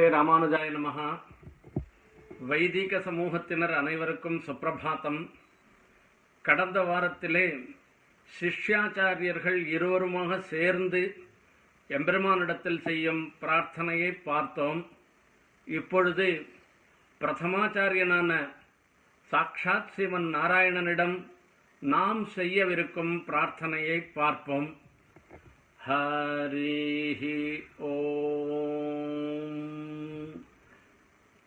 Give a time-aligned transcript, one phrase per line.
[0.00, 1.06] ஸ்ரீமதே ராமானுஜாய நமகா
[2.50, 5.18] வைதிக சமூகத்தினர் அனைவருக்கும் சுப்பிரபாத்தம்.
[6.44, 7.44] கடந்த வாரத்திலே
[8.28, 11.02] சிஷ்யாச்சாரியர்கள் இருவருமாக சேர்ந்து
[11.90, 14.80] எம்பெருமானிடத்தில் செய்யும் பிரார்த்தனையை பார்த்தோம்.
[15.78, 16.28] இப்பொழுது
[17.20, 18.40] பிரதமாச்சாரியனான
[19.30, 21.16] சாக்ஷாத் சிவன் நாராயணனிடம்
[21.82, 24.70] நாம் செய்யவிருக்கும் பிரார்த்தனையை பார்ப்போம்.
[25.88, 26.78] ஹரி
[27.90, 27.92] ஓ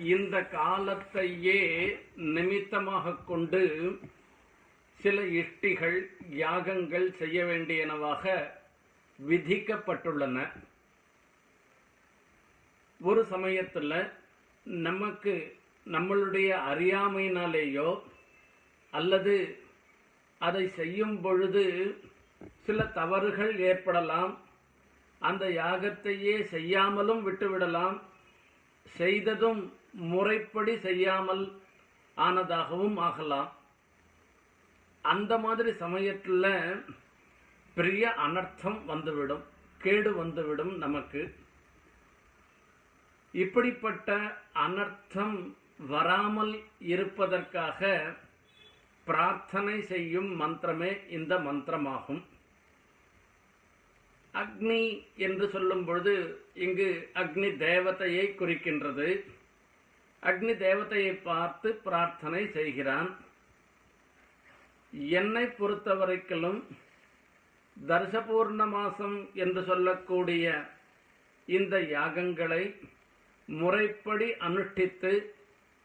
[0.05, 1.61] இந்த காலத்தையே
[2.15, 3.63] நிமித்தமாக கொண்டு
[5.01, 8.25] சில இஷ்டிகள் யாகங்கள் செய்ய வேண்டியனவாக
[9.19, 10.51] விதிக்கப்பட்டுள்ளன.
[13.01, 14.13] ஒரு சமயத்தில்
[14.63, 18.01] நமக்கு நம்மளுடைய அறியாமையினாலேயோ
[18.99, 19.35] அல்லது
[20.41, 21.65] அதை செய்யும் பொழுது
[22.67, 24.33] சில தவறுகள் ஏற்படலாம்.
[25.19, 27.97] அந்த யாகத்தையே செய்யாமலும் விட்டுவிடலாம்.
[28.97, 29.61] செய்ததும்
[30.11, 31.45] முறைப்படி செய்யாமல்
[32.17, 33.51] ஆனதாகவும் ஆகலாம்.
[35.05, 36.51] அந்த மாதிரி சமயத்தில்
[37.77, 39.45] பெரிய அனர்த்தம் வந்துவிடும்
[39.81, 41.23] கேடு வந்துவிடும் நமக்கு.
[43.35, 44.09] இப்படிப்பட்ட
[44.65, 45.39] அனர்த்தம்
[45.93, 46.53] வராமல்
[46.93, 47.81] இருப்பதற்காக
[49.05, 52.23] பிரார்த்தனை செய்யும் மந்திரமே இந்த மந்திரமாகும்.
[54.35, 54.83] அக்னி
[55.17, 56.15] என்று சொல்லும் பொழுது
[56.55, 59.09] இங்கு அக்னி தேவதையை குறிக்கின்றது.
[60.23, 63.11] அக்னி தேவதையை பார்த்து பிரார்த்தனை செய்கிறான்.
[65.17, 66.61] என்னை பொறுத்தவரைக்கிலும்
[67.89, 70.47] தர்சபூர்ண மாசம் என்று சொல்லக்கூடிய
[71.49, 72.63] இந்த யாகங்களை
[73.49, 75.13] முறைப்படி அனுஷ்டித்து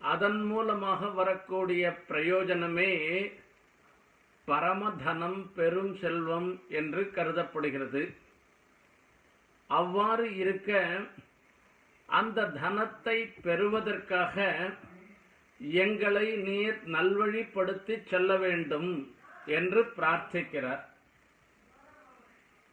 [0.01, 2.91] அதன் மூலமாக வரக்கூடிய பிரயோஜனமே
[4.47, 8.03] பரமதனம் பெரும் செல்வம் என்று கருதப்படுகிறது.
[9.69, 10.99] அவ்வாறு இருக்க
[12.09, 14.45] அந்த தனத்தை பெறுவதற்காக
[15.81, 18.91] எங்களை நீர் நல்வழிப்படுத்தி செல்ல வேண்டும்
[19.45, 20.83] என்று பிரார்த்திக்கிறார்.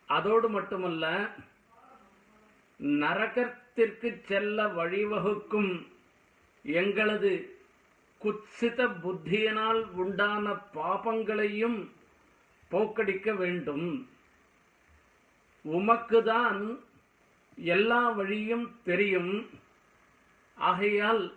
[0.08, 1.04] அதோடு மட்டுமல்ல
[3.02, 5.72] நரகத்திற்கு செல்ல வழிவகுக்கும்
[6.64, 7.58] எங்களது
[8.20, 11.90] குத்சித புத்தியினால் உண்டான பாபங்களையும்
[12.70, 14.08] போக்கடிக்க வேண்டும்.
[15.64, 16.78] உமக்குதான்
[17.56, 19.50] எல்லா வழியும் தெரியும்.
[20.54, 21.34] ஆகையால்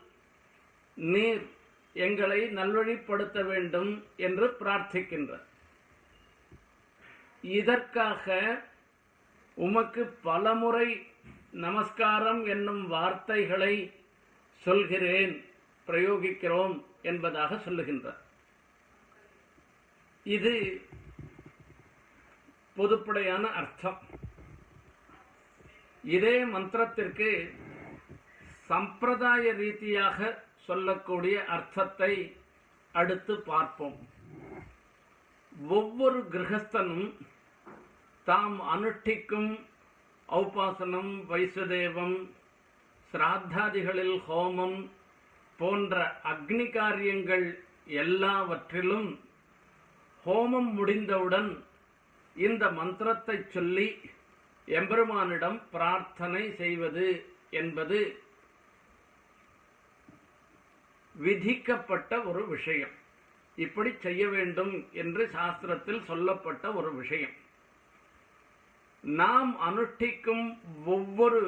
[0.94, 1.46] நீர்
[1.94, 5.46] எங்களை நல்வழிப்படுத்த வேண்டும் என்று பிரார்த்திக்கின்றார்
[7.42, 8.62] இதற்காக
[9.56, 11.08] உமக்கு பலமுறை
[11.52, 13.92] நமஸ்காரம் என்னும் வார்த்தைகளை
[14.68, 15.34] சொல்கிறேன்
[15.88, 16.76] பிரயோகிக்கிறோம்
[17.10, 18.22] என்பதாக சொல்லுகின்றார்.
[20.36, 20.54] இது
[22.78, 24.02] பொதுப்படையான அர்த்தம்.
[26.16, 27.30] இதே மந்திரத்திற்கு
[28.72, 30.20] சம்பிரதாய ரீதியாக
[30.68, 32.14] சொல்லக்கூடிய அர்த்தத்தை
[32.92, 33.98] அடுத்து பார்ப்போம்.
[35.78, 37.08] ஒவ்வொரு கிரகஸ்தனும்
[38.28, 39.52] தாம் அனுஷ்டிக்கும்
[40.40, 42.18] ஔபாசனம் வைசுதேவம்
[43.12, 44.80] சிராத்தாதிகளில் ஹோமம்
[45.60, 47.46] போன்ற அக்னி காரியங்கள்
[47.86, 49.10] எல்லாவற்றிலும்
[50.26, 51.64] ஹோமம் முடிந்தவுடன்
[52.36, 53.88] இந்த மந்திரத்தை சொல்லி
[54.68, 57.08] எம்பெருமானிடம் பிரார்த்தனை செய்வது
[57.50, 58.00] என்பது
[61.16, 62.96] விதிக்கப்பட்ட ஒரு விஷயம்.
[63.56, 67.36] இப்படி செய்ய வேண்டும் என்று சாஸ்திரத்தில் சொல்லப்பட்ட ஒரு விஷயம்.
[69.04, 70.46] நாம் அனுஷ்டிக்கும்
[70.86, 71.42] ஒவ்வொரு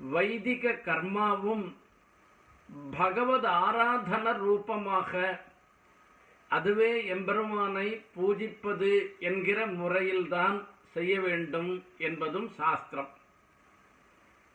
[0.00, 1.74] வைதிக கர்மாவும்
[2.90, 5.46] பகவத் ஆராதன ரூபமாக
[6.48, 13.08] அதுவே எம்பெருமானை பூஜிப்பது என்கிற முறையில்தான் செய்ய வேண்டும் என்பதும் சாஸ்திரம்.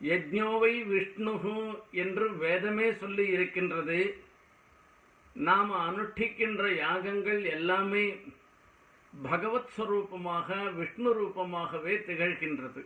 [0.01, 4.23] யஜ்ஞோவை விஷ்ணுகு என்று வேதமே சொல்லி இருக்கின்றது.
[5.33, 8.15] நாம் அனுஷ்டிக்கின்ற யாகங்கள் எல்லாமே
[9.21, 12.85] பகவத் ஸ்வரூபமாக விஷ்ணு ரூபமாகவே திகழ்கின்றது.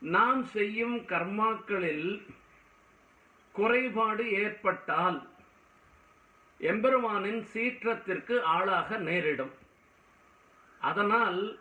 [0.00, 2.22] நாம் செய்யும் கர்மாக்களில்
[3.52, 5.28] குறைபாடு ஏற்பட்டால்
[6.60, 9.52] எம்பெருமானின் சீற்றத்திற்கு ஆளாக நேரிடும்.
[10.80, 11.58] அதனால்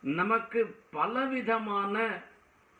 [0.00, 2.22] நமக்கு பலவிதமான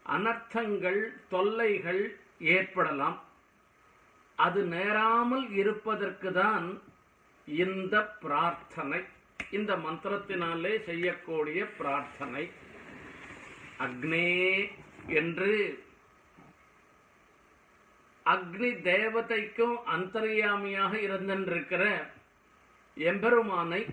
[0.07, 3.23] அனர்த்தங்கள் தொல்லைகள் ஏற்படலாம்.
[4.37, 6.83] அது நேராமல் இருப்பதற்கு தான்
[7.47, 9.05] இந்த பிரார்த்தனை.
[9.51, 12.51] இந்த மந்திரத்தினாலே செய்யக்கூடிய பிரார்த்தனை.
[13.79, 14.29] அக்னே
[15.07, 15.85] என்று
[18.27, 22.13] அக்னி தேவதைக்கும் அந்தர்யாமியாக இருந்திருக்கிற
[22.95, 23.87] எம்பெருமானை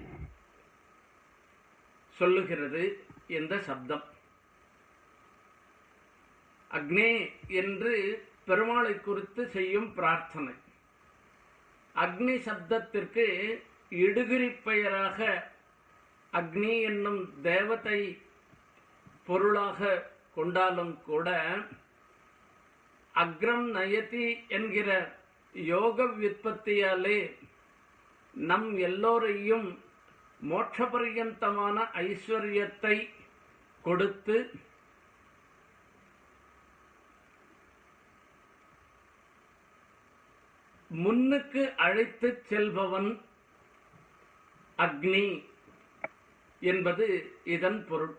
[2.17, 4.03] சொல்லுகிறது இந்த சப்தம்.
[6.71, 7.93] அக்னே என்று
[8.47, 10.53] பெருமாளை குறித்து செய்யும் பிரார்த்தனை.
[11.95, 13.25] அக்னி சப்தத்திற்கு
[13.89, 15.49] இடுகிரி பெயராக
[16.33, 18.21] அக்னி என்னும் தேவதை
[19.23, 21.27] பொருளாக கொண்டாலும் கூட
[23.15, 24.89] அக்ரம் நயதி என்கிற
[25.55, 27.19] யோக விற்பத்தியாலே
[28.33, 29.67] நம் எல்லோரையும்
[30.49, 32.95] மோட்சபரியந்தமான ஐஸ்வர்யத்தை
[33.85, 34.37] கொடுத்து
[40.89, 43.11] முன்னுக்கு அழைத்து செல்பவன்
[44.79, 45.25] அக்னி
[46.61, 47.05] என்பது
[47.55, 48.13] இதன் பொருள்.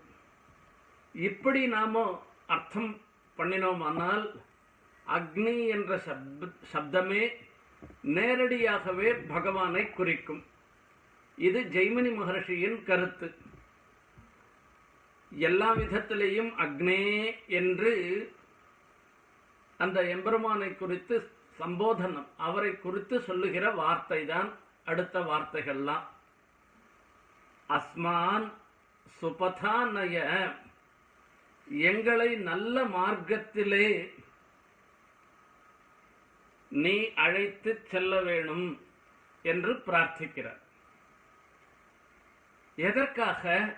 [1.15, 2.03] இப்படி நாம
[2.55, 2.93] அர்த்தம்
[3.39, 4.25] பண்ணினோமானால்
[5.07, 7.23] அக்னி என்ற சப்த சப்தமே
[8.17, 10.43] நேரடியாகவே பகவானை குறிக்கும்.
[11.39, 13.29] இது ஜெய்மினி மகர்ஷியின் கருத்து.
[15.33, 17.05] எல்லா விதத்திலேயும் அக்னே
[17.61, 17.93] என்று
[19.81, 21.15] அந்த எம்பெருமானை குறித்து
[21.61, 24.51] சம்போதனம் அவரை குறித்து சொல்லுகிற வார்த்தை தான்
[24.85, 26.05] அடுத்த வார்த்தைகள்லாம்.
[27.69, 28.47] அஸ்மான்
[29.21, 30.15] சுபதானய
[31.69, 34.13] எங்களை நல்ல மார்க்கத்திலே
[36.69, 38.81] நீ அழைத்து செல்ல வேணும்
[39.43, 40.61] என்று பிரார்த்திக்கிறார்.
[42.77, 43.77] எதற்காக?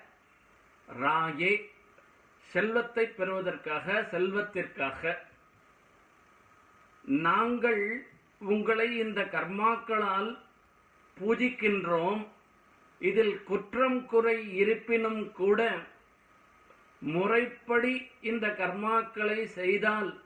[1.01, 1.71] ராயே
[2.51, 5.19] செல்வத்தை பெறுவதற்காக செல்வத்திற்காக.
[7.03, 8.07] நாங்கள்
[8.39, 10.39] உங்களை இந்த கர்மாக்களால்
[11.21, 12.27] பூஜிக்கின்றோம்.
[12.99, 15.79] இதில் குற்றம் குறை இருப்பினும் கூட
[16.99, 20.21] முறைப்படி இந்த கர்மாக்களை செய்தால்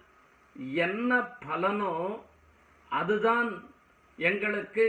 [0.74, 2.20] என்ன பலனோ
[2.88, 3.50] அதுதான்
[4.16, 4.86] எங்களுக்கு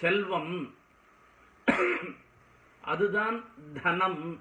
[0.00, 0.74] செல்வம்.
[2.80, 3.44] அதுதான்
[3.82, 4.40] தனம்.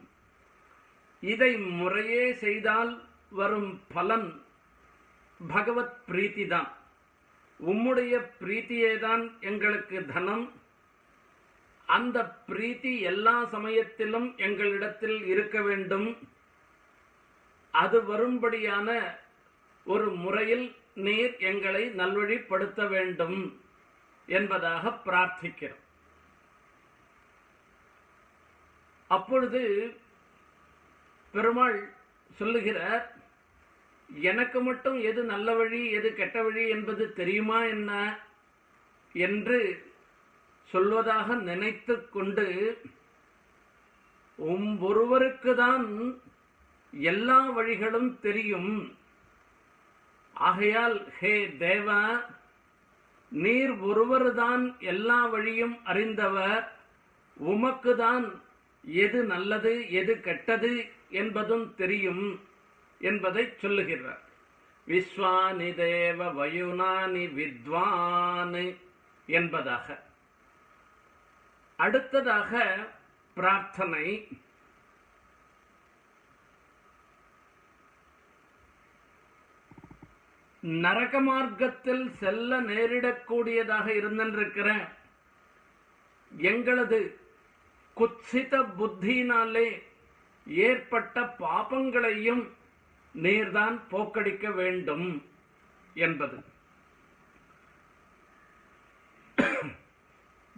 [1.19, 4.41] இதை முறையே செய்தால் வரும் பலன்
[5.47, 6.71] பகவத் பிரீத்தி தான்
[7.59, 10.51] உம்முடைய பிரீத்தியே தான் எங்களுக்கு தனம்.
[11.87, 16.17] அந்த பிரீத்தி எல்லா சமயத்திலும் எங்களிடத்தில் இருக்க வேண்டும்.
[17.71, 19.17] அது வரும்படியான
[19.85, 23.61] ஒரு முறையில் நீர் எங்களை நல்வழிப்படுத்த வேண்டும்
[24.25, 25.83] என்பதாக பிரார்த்திக்கிறோம்.
[29.07, 29.61] அப்பொழுது
[31.31, 31.93] பெருமாள்
[32.37, 33.15] சொல்லுகிறார்
[34.09, 38.19] எனக்கு மட்டும் எது நல்ல வழி எது கெட்ட வழி என்பது தெரியுமா என்ன?
[39.13, 39.86] என்று
[40.73, 42.45] சொல்வதாக நினைத்து கொண்டு
[44.35, 45.85] ஒவ்வொருவருக்கு தான்
[46.91, 48.97] எல்லா வழிகளும் தெரியும்.
[50.33, 52.19] ஆகையால் ஹே தேவா
[53.29, 56.75] நீர் ஒருவர்தான் எல்லா வழியும் அறிந்தவர்.
[57.45, 58.27] உமக்குதான்
[58.85, 62.39] எது நல்லது எது கெட்டது என்பதும் தெரியும்
[62.99, 64.21] என்பதை சொல்லுகிறார்.
[64.87, 68.77] விஸ்வானி தேவ வயுனானி வித்வான்
[69.25, 70.06] என்பதாக.
[71.79, 72.61] அடுத்ததாக
[73.37, 74.05] பிரார்த்தனை.
[80.63, 84.69] நரக மார்க்கத்தில் செல்ல நேரிடக்கூடியதாக இருந்திருக்கிற
[86.31, 86.99] எங்களது
[87.97, 89.67] குத்சித புத்தியினாலே
[90.47, 92.43] ஏற்பட்ட பாபங்களையும்
[93.15, 95.07] நீர்தான் போக்கடிக்க வேண்டும்
[95.93, 96.37] என்பது.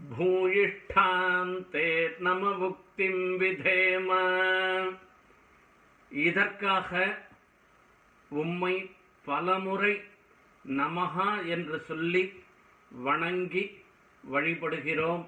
[0.07, 1.89] பூயிஷ்டாந்தே
[2.19, 4.09] நம முக்திம் விதேம.
[6.11, 7.17] இதற்காக
[8.29, 10.01] உம்மை பலமுறை
[10.67, 12.43] நமஹா என்று சொல்லி
[12.91, 13.81] வணங்கி
[14.31, 15.25] வழிபடுகிறோம்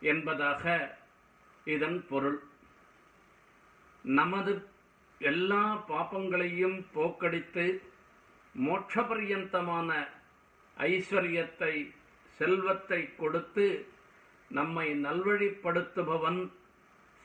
[0.00, 0.96] என்பதாக
[1.64, 2.40] இதன் பொருள்.
[4.02, 4.68] நமது
[5.18, 7.80] எல்லா பாபங்களையும் போக்கடித்து
[8.54, 10.08] மோட்சபரியந்தமான
[10.76, 11.94] ஐஸ்வர்யத்தை
[12.38, 13.86] செல்வத்தை கொடுத்து
[14.48, 16.48] நம்மை நல்வழிப்படுத்துபவன்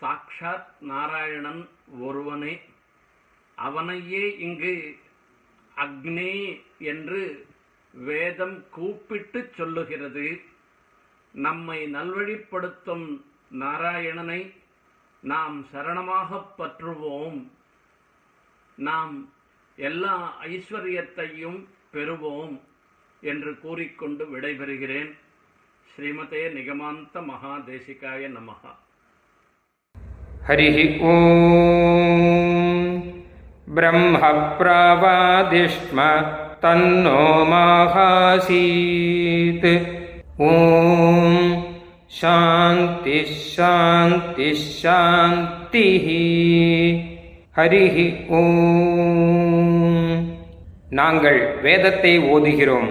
[0.01, 2.61] சாக்ஷாத் நாராயணன் ஒருவனே.
[3.55, 4.97] அவனையே இங்கு
[5.77, 7.47] அக்னே என்று
[7.93, 10.41] வேதம் கூப்பிட்டு சொல்லுகிறது.
[11.31, 13.21] நம்மை நல்வழிப்படுத்தும்
[13.59, 14.55] நாராயணனை
[15.19, 17.47] நாம் சரணமாகப் பற்றுவோம்.
[18.75, 19.33] நாம்
[19.75, 22.59] எல்லா ஐஸ்வர்யத்தையும் பெறுவோம்.
[23.22, 25.08] என்று கூறிக்கொண்டு விடைபெறுகிறேன்
[25.86, 28.72] ஸ்ரீமதே நிகமாந்த மகாதேசிகாய நமஹா
[30.48, 30.76] हरिः
[31.06, 31.08] ॐ
[33.76, 35.98] ब्रह्मप्रवादिष्म
[36.62, 39.66] तन्नो माहासीत्
[40.44, 40.54] ॐ
[42.12, 46.08] शान्तिः शान्तिः शान्तिः
[47.56, 47.96] ஹரிஹ
[48.38, 50.24] ஓம்
[50.96, 52.90] நாங்கள் வேதத்தை ஓதுகிறோம்